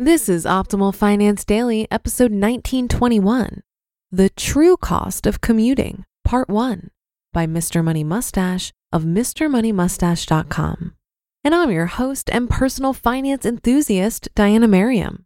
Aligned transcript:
This 0.00 0.28
is 0.28 0.44
Optimal 0.44 0.94
Finance 0.94 1.44
Daily, 1.44 1.88
episode 1.90 2.30
1921 2.30 3.64
The 4.12 4.30
True 4.30 4.76
Cost 4.76 5.26
of 5.26 5.40
Commuting, 5.40 6.04
Part 6.22 6.48
1 6.48 6.92
by 7.32 7.48
Mr. 7.48 7.82
Money 7.82 8.04
Mustache 8.04 8.70
of 8.92 9.02
MrMoneyMustache.com. 9.02 10.94
And 11.42 11.52
I'm 11.52 11.72
your 11.72 11.86
host 11.86 12.30
and 12.30 12.48
personal 12.48 12.92
finance 12.92 13.44
enthusiast, 13.44 14.28
Diana 14.36 14.68
Merriam. 14.68 15.24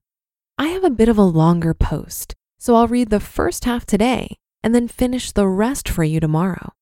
I 0.57 0.69
have 0.69 0.85
a 0.85 0.91
bit 0.91 1.11
of 1.11 1.19
a 1.19 1.23
longer 1.23 1.75
post, 1.75 2.35
so 2.59 2.75
I'll 2.75 2.89
read 2.89 3.11
the 3.11 3.21
first 3.21 3.67
half 3.67 3.85
today 3.85 4.39
and 4.63 4.75
then 4.75 4.89
finish 4.89 5.33
the 5.33 5.49
rest 5.49 5.87
for 5.87 6.03
you 6.03 6.19
tomorrow. 6.19 6.73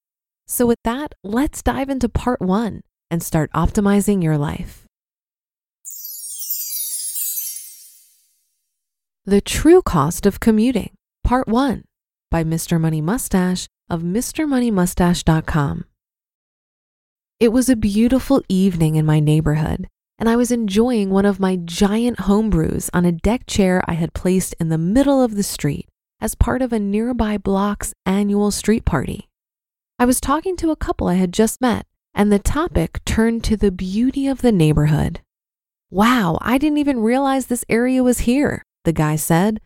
So, 0.46 0.64
with 0.64 0.78
that, 0.84 1.16
let's 1.24 1.60
dive 1.60 1.90
into 1.90 2.08
part 2.08 2.40
one 2.40 2.82
and 3.10 3.20
start 3.20 3.50
optimizing 3.52 4.22
your 4.22 4.38
life. 4.38 4.79
The 9.26 9.42
True 9.42 9.82
Cost 9.82 10.24
of 10.24 10.40
Commuting, 10.40 10.92
Part 11.24 11.46
1 11.46 11.84
by 12.30 12.42
Mr. 12.42 12.80
Money 12.80 13.02
Mustache 13.02 13.68
of 13.90 14.00
MrMoneyMustache.com. 14.00 15.84
It 17.38 17.52
was 17.52 17.68
a 17.68 17.76
beautiful 17.76 18.42
evening 18.48 18.94
in 18.94 19.04
my 19.04 19.20
neighborhood, 19.20 19.88
and 20.18 20.26
I 20.26 20.36
was 20.36 20.50
enjoying 20.50 21.10
one 21.10 21.26
of 21.26 21.38
my 21.38 21.56
giant 21.56 22.20
homebrews 22.20 22.88
on 22.94 23.04
a 23.04 23.12
deck 23.12 23.46
chair 23.46 23.82
I 23.86 23.92
had 23.92 24.14
placed 24.14 24.54
in 24.58 24.70
the 24.70 24.78
middle 24.78 25.22
of 25.22 25.36
the 25.36 25.42
street 25.42 25.86
as 26.22 26.34
part 26.34 26.62
of 26.62 26.72
a 26.72 26.80
nearby 26.80 27.36
block's 27.36 27.92
annual 28.06 28.50
street 28.50 28.86
party. 28.86 29.28
I 29.98 30.06
was 30.06 30.18
talking 30.18 30.56
to 30.56 30.70
a 30.70 30.76
couple 30.76 31.08
I 31.08 31.16
had 31.16 31.34
just 31.34 31.60
met, 31.60 31.84
and 32.14 32.32
the 32.32 32.38
topic 32.38 33.04
turned 33.04 33.44
to 33.44 33.58
the 33.58 33.70
beauty 33.70 34.26
of 34.26 34.40
the 34.40 34.50
neighborhood. 34.50 35.20
Wow, 35.90 36.38
I 36.40 36.56
didn't 36.56 36.78
even 36.78 37.00
realize 37.00 37.46
this 37.46 37.66
area 37.68 38.02
was 38.02 38.20
here 38.20 38.64
the 38.84 38.92
guy 38.92 39.16
said. 39.16 39.60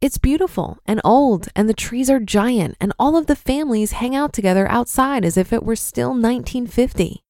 It's 0.00 0.18
beautiful 0.18 0.78
and 0.84 1.00
old, 1.04 1.48
and 1.56 1.68
the 1.68 1.74
trees 1.74 2.10
are 2.10 2.20
giant, 2.20 2.76
and 2.80 2.92
all 2.98 3.16
of 3.16 3.26
the 3.26 3.36
families 3.36 3.92
hang 3.92 4.14
out 4.14 4.32
together 4.32 4.68
outside 4.70 5.24
as 5.24 5.36
if 5.36 5.52
it 5.52 5.62
were 5.62 5.76
still 5.76 6.10
1950. 6.10 7.22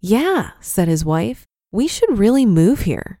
Yeah, 0.00 0.50
said 0.60 0.86
his 0.86 1.04
wife, 1.04 1.46
we 1.72 1.88
should 1.88 2.18
really 2.18 2.44
move 2.44 2.80
here. 2.80 3.20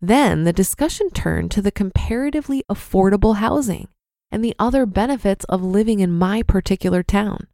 Then 0.00 0.44
the 0.44 0.52
discussion 0.52 1.10
turned 1.10 1.50
to 1.52 1.62
the 1.62 1.70
comparatively 1.70 2.64
affordable 2.70 3.36
housing 3.36 3.88
and 4.30 4.44
the 4.44 4.54
other 4.58 4.84
benefits 4.84 5.44
of 5.46 5.62
living 5.62 6.00
in 6.00 6.10
my 6.10 6.42
particular 6.42 7.02
town. 7.02 7.46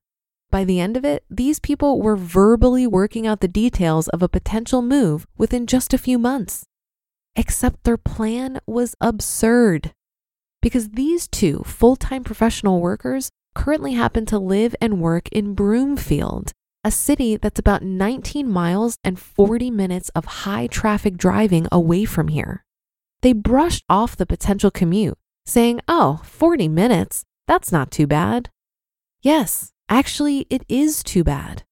By 0.50 0.64
the 0.64 0.80
end 0.80 0.96
of 0.96 1.04
it, 1.04 1.24
these 1.30 1.60
people 1.60 2.00
were 2.00 2.16
verbally 2.16 2.86
working 2.86 3.26
out 3.26 3.40
the 3.40 3.48
details 3.48 4.08
of 4.08 4.22
a 4.22 4.28
potential 4.28 4.82
move 4.82 5.26
within 5.36 5.66
just 5.66 5.92
a 5.92 5.98
few 5.98 6.18
months 6.18 6.64
except 7.36 7.84
their 7.84 7.96
plan 7.96 8.60
was 8.66 8.94
absurd. 9.00 9.92
Because 10.60 10.90
these 10.90 11.28
two 11.28 11.62
full 11.64 11.96
time 11.96 12.24
professional 12.24 12.80
workers 12.80 13.30
currently 13.54 13.94
happen 13.94 14.26
to 14.26 14.38
live 14.38 14.74
and 14.80 15.00
work 15.00 15.28
in 15.30 15.54
Broomfield, 15.54 16.52
a 16.84 16.90
city 16.90 17.36
that's 17.36 17.58
about 17.58 17.82
19 17.82 18.48
miles 18.48 18.96
and 19.04 19.18
40 19.18 19.70
minutes 19.70 20.10
of 20.10 20.24
high 20.24 20.66
traffic 20.66 21.16
driving 21.16 21.66
away 21.70 22.04
from 22.04 22.28
here. 22.28 22.64
They 23.22 23.32
brushed 23.32 23.84
off 23.88 24.16
the 24.16 24.26
potential 24.26 24.70
commute, 24.70 25.18
saying, 25.44 25.80
Oh, 25.88 26.20
40 26.24 26.68
minutes? 26.68 27.24
That's 27.46 27.72
not 27.72 27.90
too 27.90 28.06
bad. 28.06 28.50
Yes, 29.22 29.72
actually, 29.88 30.46
it 30.50 30.64
is 30.68 31.02
too 31.02 31.24
bad. 31.24 31.64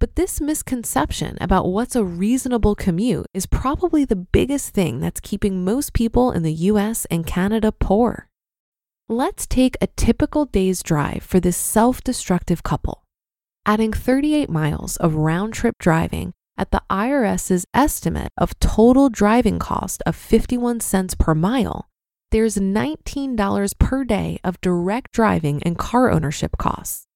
But 0.00 0.14
this 0.14 0.40
misconception 0.40 1.36
about 1.40 1.66
what's 1.66 1.96
a 1.96 2.04
reasonable 2.04 2.76
commute 2.76 3.26
is 3.34 3.46
probably 3.46 4.04
the 4.04 4.14
biggest 4.14 4.72
thing 4.72 5.00
that's 5.00 5.18
keeping 5.18 5.64
most 5.64 5.92
people 5.92 6.30
in 6.30 6.44
the 6.44 6.52
US 6.52 7.04
and 7.06 7.26
Canada 7.26 7.72
poor. 7.72 8.28
Let's 9.08 9.44
take 9.44 9.76
a 9.80 9.88
typical 9.88 10.44
day's 10.44 10.84
drive 10.84 11.24
for 11.24 11.40
this 11.40 11.56
self 11.56 12.04
destructive 12.04 12.62
couple. 12.62 13.02
Adding 13.66 13.92
38 13.92 14.48
miles 14.48 14.96
of 14.98 15.16
round 15.16 15.52
trip 15.52 15.74
driving 15.80 16.32
at 16.56 16.70
the 16.70 16.82
IRS's 16.88 17.64
estimate 17.74 18.30
of 18.38 18.58
total 18.60 19.08
driving 19.08 19.58
cost 19.58 20.02
of 20.06 20.14
51 20.14 20.78
cents 20.78 21.16
per 21.16 21.34
mile, 21.34 21.88
there's 22.30 22.56
$19 22.56 23.78
per 23.80 24.04
day 24.04 24.38
of 24.44 24.60
direct 24.60 25.10
driving 25.10 25.60
and 25.64 25.76
car 25.76 26.08
ownership 26.10 26.56
costs. 26.56 27.06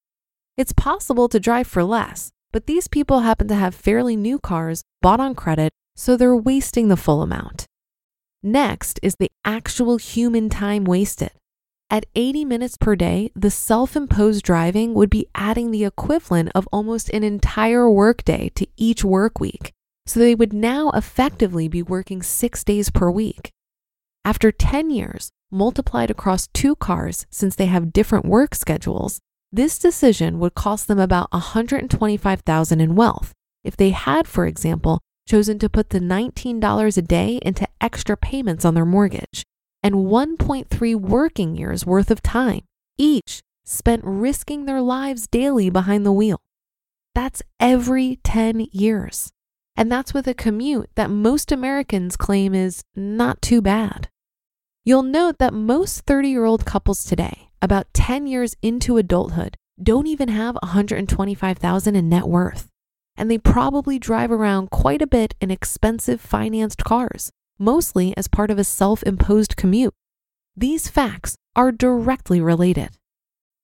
It's 0.57 0.73
possible 0.73 1.29
to 1.29 1.39
drive 1.39 1.67
for 1.67 1.85
less, 1.85 2.33
but 2.53 2.67
these 2.67 2.87
people 2.87 3.21
happen 3.21 3.49
to 3.49 3.55
have 3.55 3.75
fairly 3.75 4.17
new 4.17 4.39
cars 4.39 4.83
bought 5.01 5.21
on 5.21 5.35
credit, 5.35 5.73
so 5.97 6.17
they're 6.17 6.37
wasting 6.37 6.89
the 6.89 6.97
full 6.97 7.23
amount. 7.23 7.67
Next 8.43 9.01
is 9.03 9.17
the 9.17 9.31
actual 9.45 9.97
human 9.97 10.49
time 10.49 10.85
wasted. 10.85 11.31
At 11.91 12.07
80 12.15 12.47
minutes 12.47 12.77
per 12.77 12.97
day, 12.97 13.31
the 13.37 13.51
self 13.51 13.97
imposed 13.97 14.45
driving 14.45 14.95
would 14.95 15.11
be 15.11 15.29
adding 15.35 15.71
the 15.71 15.85
equivalent 15.85 16.51
of 16.55 16.69
almost 16.73 17.11
an 17.11 17.23
entire 17.23 17.91
workday 17.91 18.51
to 18.55 18.67
each 18.77 19.05
work 19.05 19.39
week. 19.39 19.73
So 20.07 20.19
they 20.19 20.35
would 20.35 20.53
now 20.53 20.91
effectively 20.91 21.69
be 21.69 21.83
working 21.83 22.23
six 22.23 22.65
days 22.65 22.91
per 22.91 23.11
week. 23.11 23.51
After 24.25 24.51
10 24.51 24.91
years, 24.91 25.31
multiplied 25.51 26.11
across 26.11 26.49
two 26.49 26.75
cars 26.77 27.27
since 27.31 27.55
they 27.55 27.67
have 27.67 27.93
different 27.93 28.25
work 28.25 28.55
schedules, 28.55 29.21
this 29.53 29.79
decision 29.79 30.39
would 30.39 30.55
cost 30.55 30.89
them 30.89 30.99
about 30.99 31.31
125,000 31.33 32.81
in 32.81 32.95
wealth 32.95 33.33
if 33.63 33.77
they 33.77 33.91
had, 33.91 34.27
for 34.27 34.47
example, 34.47 35.01
chosen 35.29 35.59
to 35.59 35.69
put 35.69 35.91
the 35.91 36.01
$19 36.01 36.97
a 36.97 37.03
day 37.03 37.39
into 37.43 37.69
extra 37.81 38.17
payments 38.17 38.65
on 38.65 38.75
their 38.75 38.87
mortgage 38.87 39.45
and 39.83 39.95
1.3 39.95 40.95
working 40.97 41.57
years 41.57 41.85
worth 41.85 42.11
of 42.11 42.23
time, 42.23 42.63
each 42.97 43.41
spent 43.65 44.03
risking 44.05 44.65
their 44.65 44.81
lives 44.81 45.27
daily 45.27 45.71
behind 45.71 46.07
the 46.07 46.13
wheel. 46.13 46.39
That's 47.15 47.43
every 47.61 48.19
10 48.25 48.69
years. 48.73 49.31
And 49.77 49.91
that's 49.91 50.13
with 50.13 50.27
a 50.27 50.35
commute 50.35 50.91
that 50.97 51.11
most 51.11 51.53
Americans 51.53 52.17
claim 52.17 52.55
is 52.55 52.83
not 52.95 53.41
too 53.41 53.63
bad. 53.63 54.09
You'll 54.85 55.03
note 55.03 55.39
that 55.39 55.55
most 55.55 56.01
30 56.01 56.29
year 56.29 56.45
old 56.45 56.65
couples 56.65 57.05
today 57.05 57.52
about 57.63 57.95
10 57.95 58.27
years 58.27 58.57
into 58.61 58.99
adulthood, 58.99 59.57
don't 59.83 60.07
even 60.07 60.29
have 60.29 60.57
125,000 60.63 61.97
in 61.97 62.09
net 62.09 62.29
worth. 62.29 62.69
And 63.17 63.31
they 63.31 63.39
probably 63.39 63.99
drive 63.99 64.33
around 64.33 64.71
quite 64.71 65.01
a 65.01 65.07
bit 65.07 65.35
in 65.41 65.51
expensive 65.51 66.21
financed 66.21 66.85
cars, 66.85 67.31
mostly 67.59 68.15
as 68.17 68.29
part 68.29 68.51
of 68.51 68.59
a 68.59 68.65
self-imposed 68.65 69.57
commute. 69.57 69.95
These 70.57 70.89
facts 70.89 71.37
are 71.55 71.73
directly 71.73 72.41
related. 72.41 72.91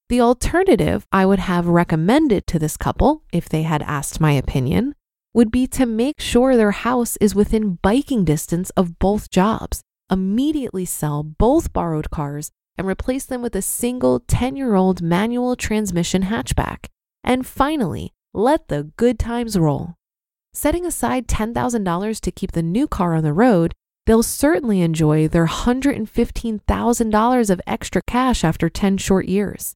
The 0.08 0.20
alternative 0.20 1.06
I 1.12 1.26
would 1.26 1.40
have 1.40 1.66
recommended 1.66 2.46
to 2.46 2.58
this 2.58 2.76
couple, 2.76 3.24
if 3.32 3.48
they 3.48 3.62
had 3.62 3.82
asked 3.82 4.20
my 4.20 4.32
opinion, 4.32 4.94
would 5.34 5.50
be 5.50 5.66
to 5.66 5.84
make 5.84 6.20
sure 6.20 6.56
their 6.56 6.70
house 6.70 7.18
is 7.20 7.34
within 7.34 7.78
biking 7.82 8.24
distance 8.24 8.70
of 8.70 8.98
both 8.98 9.30
jobs, 9.30 9.82
immediately 10.10 10.84
sell 10.84 11.22
both 11.22 11.72
borrowed 11.72 12.10
cars, 12.10 12.50
and 12.78 12.86
replace 12.86 13.24
them 13.24 13.42
with 13.42 13.56
a 13.56 13.62
single 13.62 14.20
10 14.20 14.54
year 14.56 14.76
old 14.76 15.02
manual 15.02 15.56
transmission 15.56 16.22
hatchback. 16.22 16.86
And 17.24 17.44
finally, 17.46 18.12
let 18.32 18.68
the 18.68 18.92
good 18.96 19.18
times 19.18 19.58
roll. 19.58 19.96
Setting 20.54 20.86
aside 20.86 21.28
$10,000 21.28 22.20
to 22.20 22.30
keep 22.30 22.52
the 22.52 22.62
new 22.62 22.88
car 22.88 23.14
on 23.14 23.24
the 23.24 23.32
road, 23.32 23.74
they'll 24.06 24.22
certainly 24.22 24.80
enjoy 24.80 25.26
their 25.28 25.46
$115,000 25.46 27.50
of 27.50 27.60
extra 27.66 28.00
cash 28.02 28.44
after 28.44 28.70
10 28.70 28.96
short 28.96 29.26
years. 29.26 29.74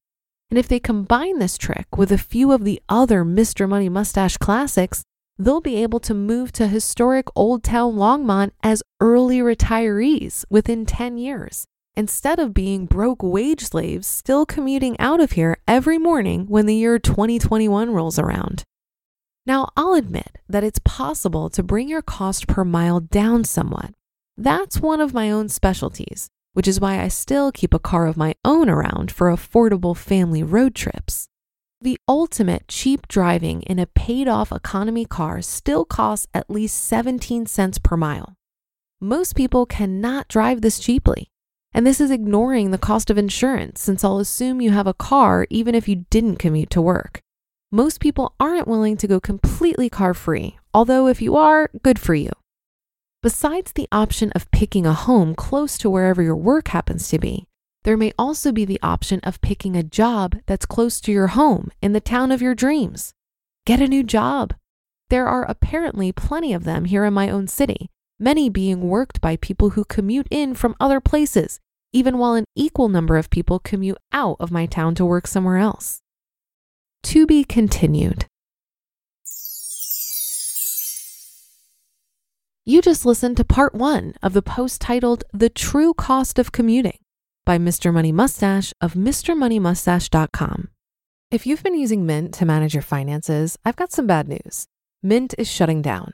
And 0.49 0.57
if 0.57 0.67
they 0.67 0.79
combine 0.79 1.37
this 1.39 1.57
trick 1.57 1.97
with 1.97 2.11
a 2.11 2.17
few 2.17 2.51
of 2.51 2.63
the 2.63 2.81
other 2.87 3.25
Mr. 3.25 3.67
Money 3.67 3.89
Mustache 3.89 4.37
classics, 4.37 5.03
they'll 5.37 5.61
be 5.61 5.81
able 5.81 5.99
to 6.01 6.13
move 6.13 6.51
to 6.53 6.67
historic 6.67 7.27
Old 7.35 7.63
Town 7.63 7.95
Longmont 7.95 8.51
as 8.61 8.83
early 8.99 9.39
retirees 9.39 10.45
within 10.49 10.85
10 10.85 11.17
years, 11.17 11.65
instead 11.95 12.39
of 12.39 12.53
being 12.53 12.85
broke 12.85 13.21
wage 13.21 13.61
slaves 13.61 14.07
still 14.07 14.45
commuting 14.45 14.99
out 14.99 15.19
of 15.19 15.33
here 15.33 15.57
every 15.67 15.97
morning 15.97 16.45
when 16.47 16.65
the 16.65 16.75
year 16.75 16.99
2021 16.99 17.91
rolls 17.91 18.17
around. 18.17 18.63
Now, 19.45 19.69
I'll 19.75 19.93
admit 19.93 20.37
that 20.47 20.63
it's 20.63 20.79
possible 20.79 21.49
to 21.49 21.61
bring 21.63 21.89
your 21.89 22.01
cost 22.01 22.47
per 22.47 22.63
mile 22.63 23.01
down 23.01 23.43
somewhat. 23.43 23.91
That's 24.37 24.79
one 24.79 25.01
of 25.01 25.13
my 25.13 25.29
own 25.29 25.49
specialties, 25.49 26.29
which 26.53 26.67
is 26.67 26.79
why 26.79 27.01
I 27.01 27.09
still 27.09 27.51
keep 27.51 27.73
a 27.73 27.79
car 27.79 28.07
of 28.07 28.17
my 28.17 28.35
own 28.45 28.69
around 28.69 29.11
for 29.11 29.27
affordable 29.27 29.97
family 29.97 30.43
road 30.43 30.75
trips. 30.75 31.27
The 31.81 31.99
ultimate 32.07 32.69
cheap 32.69 33.09
driving 33.09 33.61
in 33.63 33.77
a 33.77 33.85
paid 33.85 34.29
off 34.29 34.53
economy 34.53 35.03
car 35.03 35.41
still 35.41 35.83
costs 35.83 36.27
at 36.33 36.49
least 36.49 36.81
17 36.85 37.45
cents 37.45 37.77
per 37.77 37.97
mile. 37.97 38.35
Most 39.01 39.35
people 39.35 39.65
cannot 39.65 40.29
drive 40.29 40.61
this 40.61 40.79
cheaply. 40.79 41.32
And 41.73 41.87
this 41.87 41.99
is 41.99 42.11
ignoring 42.11 42.71
the 42.71 42.77
cost 42.77 43.09
of 43.09 43.17
insurance, 43.17 43.81
since 43.81 44.03
I'll 44.03 44.19
assume 44.19 44.61
you 44.61 44.71
have 44.71 44.87
a 44.87 44.93
car 44.93 45.47
even 45.49 45.73
if 45.73 45.87
you 45.87 46.05
didn't 46.09 46.37
commute 46.37 46.69
to 46.71 46.81
work. 46.81 47.21
Most 47.71 47.99
people 47.99 48.35
aren't 48.39 48.67
willing 48.67 48.97
to 48.97 49.07
go 49.07 49.19
completely 49.19 49.89
car 49.89 50.13
free, 50.13 50.59
although 50.73 51.07
if 51.07 51.21
you 51.21 51.35
are, 51.35 51.71
good 51.81 51.97
for 51.97 52.13
you. 52.13 52.29
Besides 53.23 53.71
the 53.71 53.87
option 53.91 54.31
of 54.35 54.51
picking 54.51 54.85
a 54.85 54.93
home 54.93 55.33
close 55.33 55.77
to 55.79 55.89
wherever 55.89 56.21
your 56.21 56.35
work 56.35 56.67
happens 56.67 57.07
to 57.09 57.17
be, 57.17 57.47
there 57.83 57.97
may 57.97 58.13
also 58.19 58.51
be 58.51 58.65
the 58.65 58.79
option 58.83 59.19
of 59.23 59.41
picking 59.41 59.75
a 59.75 59.81
job 59.81 60.37
that's 60.45 60.65
close 60.65 61.01
to 61.01 61.11
your 61.11 61.27
home 61.27 61.71
in 61.81 61.93
the 61.93 61.99
town 61.99 62.31
of 62.31 62.41
your 62.41 62.53
dreams. 62.53 63.13
Get 63.65 63.81
a 63.81 63.87
new 63.87 64.03
job. 64.03 64.53
There 65.09 65.27
are 65.27 65.43
apparently 65.43 66.11
plenty 66.11 66.53
of 66.53 66.65
them 66.65 66.85
here 66.85 67.05
in 67.05 67.13
my 67.13 67.29
own 67.29 67.47
city, 67.47 67.89
many 68.19 68.49
being 68.49 68.81
worked 68.81 69.19
by 69.19 69.37
people 69.37 69.71
who 69.71 69.85
commute 69.85 70.27
in 70.29 70.53
from 70.53 70.75
other 70.79 70.99
places, 70.99 71.59
even 71.93 72.17
while 72.17 72.33
an 72.33 72.45
equal 72.55 72.89
number 72.89 73.17
of 73.17 73.29
people 73.29 73.59
commute 73.59 73.97
out 74.11 74.35
of 74.39 74.51
my 74.51 74.65
town 74.65 74.95
to 74.95 75.05
work 75.05 75.27
somewhere 75.27 75.57
else. 75.57 76.01
To 77.03 77.25
be 77.25 77.43
continued. 77.43 78.25
You 82.65 82.81
just 82.81 83.05
listened 83.05 83.37
to 83.37 83.45
part 83.45 83.75
one 83.75 84.13
of 84.23 84.33
the 84.33 84.41
post 84.41 84.81
titled 84.81 85.23
The 85.33 85.49
True 85.49 85.93
Cost 85.93 86.39
of 86.39 86.51
Commuting 86.51 86.97
by 87.45 87.57
Mr. 87.57 87.93
Money 87.93 88.11
Mustache 88.11 88.73
of 88.79 88.93
MrMoneyMustache.com. 88.93 90.69
If 91.29 91.45
you've 91.45 91.63
been 91.63 91.77
using 91.77 92.05
Mint 92.05 92.33
to 92.35 92.45
manage 92.45 92.73
your 92.73 92.83
finances, 92.83 93.57
I've 93.65 93.75
got 93.75 93.91
some 93.91 94.07
bad 94.07 94.29
news. 94.29 94.67
Mint 95.01 95.35
is 95.37 95.51
shutting 95.51 95.81
down. 95.81 96.13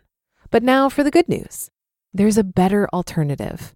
But 0.49 0.63
now 0.63 0.89
for 0.89 1.03
the 1.03 1.11
good 1.11 1.29
news 1.29 1.69
there's 2.11 2.39
a 2.39 2.43
better 2.43 2.89
alternative. 2.91 3.75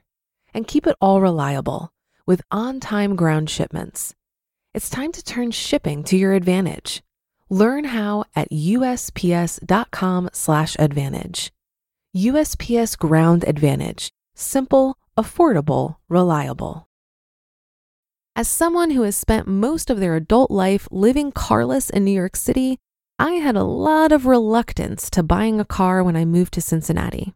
And 0.53 0.67
keep 0.67 0.85
it 0.85 0.97
all 0.99 1.21
reliable 1.21 1.93
with 2.25 2.41
on 2.51 2.79
time 2.79 3.15
ground 3.15 3.49
shipments. 3.49 4.13
It's 4.73 4.89
time 4.89 5.11
to 5.13 5.23
turn 5.23 5.51
shipping 5.51 6.03
to 6.05 6.17
your 6.17 6.33
advantage. 6.33 7.01
Learn 7.49 7.85
how 7.85 8.25
at 8.35 8.51
usps.com/advantage. 8.51 11.51
USPS 12.13 12.97
Ground 12.97 13.45
Advantage. 13.47 14.11
Simple, 14.35 14.97
affordable, 15.17 15.97
reliable. 16.09 16.87
As 18.35 18.47
someone 18.47 18.91
who 18.91 19.01
has 19.03 19.15
spent 19.15 19.47
most 19.47 19.89
of 19.89 19.99
their 19.99 20.15
adult 20.15 20.51
life 20.51 20.87
living 20.91 21.31
carless 21.33 21.89
in 21.89 22.05
New 22.05 22.11
York 22.11 22.37
City, 22.37 22.79
I 23.19 23.33
had 23.33 23.55
a 23.55 23.63
lot 23.63 24.11
of 24.11 24.25
reluctance 24.25 25.09
to 25.11 25.21
buying 25.21 25.59
a 25.59 25.65
car 25.65 26.03
when 26.03 26.15
I 26.15 26.25
moved 26.25 26.53
to 26.53 26.61
Cincinnati. 26.61 27.35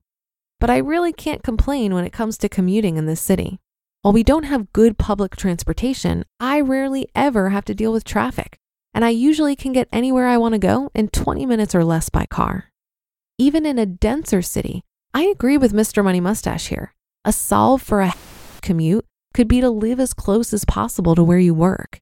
But 0.66 0.72
I 0.72 0.78
really 0.78 1.14
can't 1.14 1.44
complain 1.44 1.94
when 1.94 2.06
it 2.06 2.14
comes 2.14 2.40
to 2.40 2.50
commuting 2.50 2.98
in 2.98 3.06
this 3.06 3.22
city. 3.22 3.60
While 4.02 4.14
we 4.14 4.24
don't 4.24 4.46
have 4.46 4.74
good 4.74 4.98
public 4.98 5.36
transportation, 5.36 6.26
I 6.40 6.60
rarely 6.60 7.08
ever 7.14 7.50
have 7.50 7.66
to 7.66 7.76
deal 7.76 7.92
with 7.92 8.04
traffic, 8.04 8.58
and 8.92 9.06
I 9.06 9.10
usually 9.10 9.56
can 9.56 9.74
get 9.74 9.88
anywhere 9.94 10.28
I 10.28 10.38
want 10.38 10.54
to 10.54 10.60
go 10.60 10.90
in 10.96 11.10
20 11.10 11.46
minutes 11.46 11.76
or 11.76 11.84
less 11.84 12.10
by 12.10 12.26
car 12.26 12.72
even 13.38 13.66
in 13.66 13.78
a 13.78 13.86
denser 13.86 14.42
city, 14.42 14.82
I 15.14 15.24
agree 15.24 15.58
with 15.58 15.74
Mr. 15.74 16.04
Money 16.04 16.20
Mustache 16.20 16.68
here. 16.68 16.94
A 17.26 17.34
solve 17.34 17.82
for 17.82 18.02
a 18.02 18.14
commute 18.62 19.06
could 19.34 19.48
be 19.48 19.62
to 19.62 19.70
live 19.70 20.00
as 20.00 20.14
close 20.14 20.54
as 20.54 20.66
possible 20.66 21.16
to 21.16 21.24
where 21.24 21.40
you 21.40 21.54
work. 21.54 22.00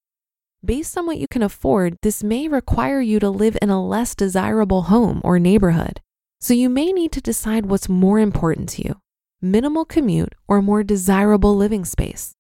Based 0.63 0.97
on 0.97 1.05
what 1.05 1.17
you 1.17 1.27
can 1.27 1.41
afford, 1.41 1.97
this 2.01 2.23
may 2.23 2.47
require 2.47 3.01
you 3.01 3.19
to 3.19 3.29
live 3.29 3.57
in 3.61 3.69
a 3.69 3.85
less 3.85 4.15
desirable 4.15 4.83
home 4.83 5.21
or 5.23 5.39
neighborhood. 5.39 6.01
So 6.43 6.53
you 6.53 6.67
may 6.67 6.91
need 6.91 7.13
to 7.13 7.21
decide 7.21 7.67
what's 7.67 7.87
more 7.87 8.19
important 8.19 8.67
to 8.69 8.83
you 8.83 8.99
minimal 9.41 9.85
commute 9.85 10.35
or 10.45 10.61
more 10.61 10.83
desirable 10.83 11.55
living 11.55 11.85
space. 11.85 12.35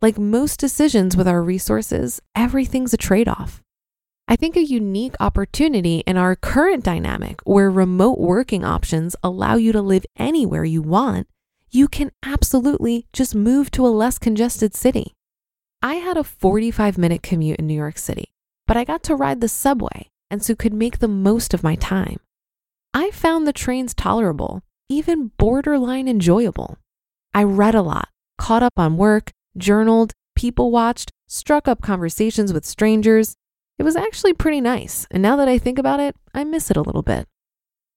Like 0.00 0.18
most 0.18 0.58
decisions 0.58 1.14
with 1.14 1.28
our 1.28 1.42
resources, 1.42 2.22
everything's 2.34 2.94
a 2.94 2.96
trade 2.96 3.28
off. 3.28 3.62
I 4.26 4.36
think 4.36 4.56
a 4.56 4.64
unique 4.64 5.14
opportunity 5.20 5.98
in 6.06 6.16
our 6.16 6.36
current 6.36 6.84
dynamic 6.84 7.42
where 7.44 7.70
remote 7.70 8.18
working 8.18 8.64
options 8.64 9.14
allow 9.22 9.56
you 9.56 9.72
to 9.72 9.82
live 9.82 10.06
anywhere 10.18 10.64
you 10.64 10.80
want, 10.80 11.26
you 11.70 11.86
can 11.86 12.12
absolutely 12.22 13.06
just 13.12 13.34
move 13.34 13.70
to 13.72 13.86
a 13.86 13.88
less 13.88 14.18
congested 14.18 14.74
city. 14.74 15.12
I 15.82 15.96
had 15.96 16.16
a 16.16 16.24
45 16.24 16.96
minute 16.96 17.22
commute 17.22 17.58
in 17.58 17.66
New 17.66 17.74
York 17.74 17.98
City, 17.98 18.32
but 18.66 18.78
I 18.78 18.84
got 18.84 19.02
to 19.02 19.14
ride 19.14 19.42
the 19.42 19.48
subway 19.48 20.08
and 20.30 20.42
so 20.42 20.54
could 20.54 20.72
make 20.72 21.00
the 21.00 21.08
most 21.08 21.52
of 21.52 21.62
my 21.62 21.74
time. 21.74 22.20
I 22.96 23.10
found 23.10 23.44
the 23.44 23.52
trains 23.52 23.92
tolerable, 23.92 24.62
even 24.88 25.32
borderline 25.36 26.06
enjoyable. 26.06 26.78
I 27.34 27.42
read 27.42 27.74
a 27.74 27.82
lot, 27.82 28.08
caught 28.38 28.62
up 28.62 28.74
on 28.76 28.96
work, 28.96 29.32
journaled, 29.56 30.12
people 30.36 30.70
watched, 30.70 31.10
struck 31.26 31.66
up 31.66 31.82
conversations 31.82 32.52
with 32.52 32.64
strangers. 32.64 33.34
It 33.80 33.82
was 33.82 33.96
actually 33.96 34.32
pretty 34.32 34.60
nice, 34.60 35.08
and 35.10 35.20
now 35.20 35.34
that 35.34 35.48
I 35.48 35.58
think 35.58 35.76
about 35.76 35.98
it, 35.98 36.14
I 36.32 36.44
miss 36.44 36.70
it 36.70 36.76
a 36.76 36.82
little 36.82 37.02
bit. 37.02 37.26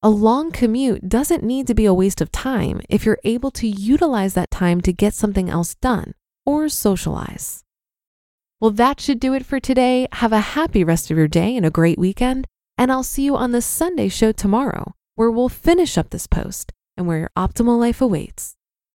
A 0.01 0.09
long 0.09 0.51
commute 0.51 1.07
doesn't 1.07 1.43
need 1.43 1.67
to 1.67 1.75
be 1.75 1.85
a 1.85 1.93
waste 1.93 2.19
of 2.19 2.31
time 2.31 2.81
if 2.89 3.05
you're 3.05 3.19
able 3.23 3.51
to 3.51 3.67
utilize 3.67 4.33
that 4.33 4.49
time 4.49 4.81
to 4.81 4.91
get 4.91 5.13
something 5.13 5.47
else 5.47 5.75
done 5.75 6.15
or 6.43 6.69
socialize. 6.69 7.63
Well, 8.59 8.71
that 8.71 8.99
should 8.99 9.19
do 9.19 9.35
it 9.35 9.45
for 9.45 9.59
today. 9.59 10.07
Have 10.13 10.33
a 10.33 10.39
happy 10.39 10.83
rest 10.83 11.11
of 11.11 11.17
your 11.17 11.27
day 11.27 11.55
and 11.55 11.67
a 11.67 11.69
great 11.69 11.99
weekend. 11.99 12.47
And 12.77 12.91
I'll 12.91 13.03
see 13.03 13.23
you 13.23 13.37
on 13.37 13.53
the 13.53 13.61
Sunday 13.61 14.09
show 14.09 14.31
tomorrow, 14.31 14.93
where 15.15 15.31
we'll 15.31 15.49
finish 15.49 15.97
up 15.97 16.09
this 16.09 16.27
post 16.27 16.73
and 16.97 17.07
where 17.07 17.19
your 17.19 17.31
optimal 17.37 17.79
life 17.79 18.01
awaits. 18.01 18.56